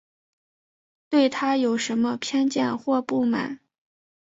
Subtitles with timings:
[1.11, 3.59] 对她有什么偏见或不满